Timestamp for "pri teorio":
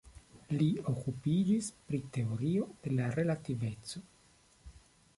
1.91-2.67